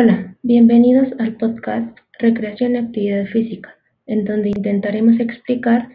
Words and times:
Hola, 0.00 0.36
bienvenidos 0.44 1.08
al 1.18 1.34
podcast 1.38 1.98
Recreación 2.20 2.76
y 2.76 2.78
Actividad 2.78 3.26
Física, 3.26 3.74
en 4.06 4.24
donde 4.24 4.50
intentaremos 4.50 5.18
explicar 5.18 5.88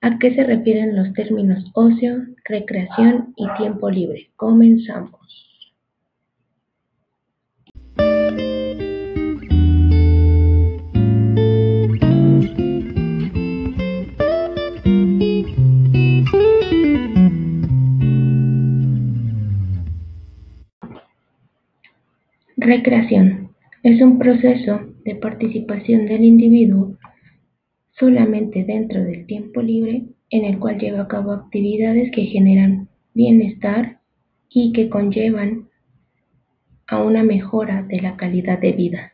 a 0.00 0.16
qué 0.20 0.32
se 0.32 0.44
refieren 0.44 0.94
los 0.94 1.12
términos 1.12 1.64
ocio, 1.74 2.22
recreación 2.44 3.34
y 3.34 3.48
tiempo 3.58 3.90
libre. 3.90 4.30
Comenzamos. 4.36 5.51
Recreación 22.64 23.50
es 23.82 24.00
un 24.00 24.20
proceso 24.20 24.82
de 25.04 25.16
participación 25.16 26.06
del 26.06 26.22
individuo 26.22 26.96
solamente 27.98 28.62
dentro 28.62 29.02
del 29.02 29.26
tiempo 29.26 29.60
libre 29.60 30.04
en 30.30 30.44
el 30.44 30.60
cual 30.60 30.78
lleva 30.78 31.02
a 31.02 31.08
cabo 31.08 31.32
actividades 31.32 32.12
que 32.12 32.26
generan 32.26 32.86
bienestar 33.14 33.98
y 34.48 34.72
que 34.72 34.88
conllevan 34.88 35.70
a 36.86 37.02
una 37.02 37.24
mejora 37.24 37.82
de 37.82 38.00
la 38.00 38.16
calidad 38.16 38.60
de 38.60 38.72
vida. 38.72 39.12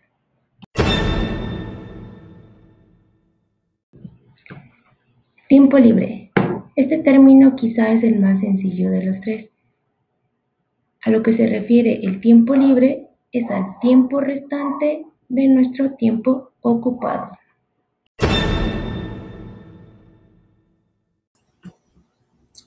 Tiempo 5.49 5.79
libre. 5.79 6.33
Este 6.77 6.99
término 6.99 7.57
quizá 7.57 7.93
es 7.93 8.05
el 8.05 8.21
más 8.21 8.41
sencillo 8.41 8.91
de 8.91 9.05
los 9.07 9.21
tres. 9.23 9.49
A 11.03 11.09
lo 11.09 11.23
que 11.23 11.35
se 11.35 11.47
refiere 11.47 12.01
el 12.03 12.21
tiempo 12.21 12.55
libre 12.55 13.08
es 13.33 13.51
al 13.51 13.79
tiempo 13.81 14.21
restante 14.21 15.05
de 15.29 15.49
nuestro 15.49 15.95
tiempo 15.95 16.51
ocupado. 16.63 17.31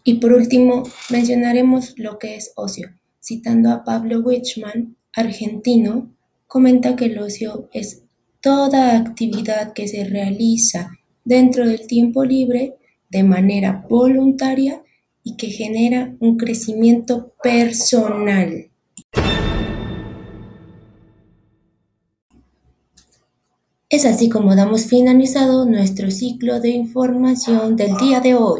Y 0.03 0.15
por 0.15 0.33
último, 0.33 0.83
mencionaremos 1.11 1.93
lo 1.97 2.17
que 2.17 2.35
es 2.35 2.53
ocio. 2.55 2.89
Citando 3.19 3.69
a 3.69 3.83
Pablo 3.83 4.19
Wichmann, 4.21 4.95
argentino, 5.15 6.11
comenta 6.47 6.95
que 6.95 7.05
el 7.05 7.19
ocio 7.19 7.69
es 7.71 8.03
toda 8.41 8.97
actividad 8.97 9.73
que 9.73 9.87
se 9.87 10.03
realiza 10.03 10.91
dentro 11.23 11.67
del 11.67 11.85
tiempo 11.85 12.25
libre 12.25 12.75
de 13.09 13.23
manera 13.23 13.85
voluntaria 13.87 14.83
y 15.23 15.37
que 15.37 15.47
genera 15.47 16.15
un 16.19 16.37
crecimiento 16.37 17.33
personal. 17.43 18.71
Es 23.91 24.05
así 24.05 24.29
como 24.29 24.55
damos 24.55 24.85
finalizado 24.85 25.65
nuestro 25.65 26.11
ciclo 26.11 26.61
de 26.61 26.69
información 26.69 27.75
del 27.75 27.97
día 27.97 28.21
de 28.21 28.35
hoy. 28.35 28.59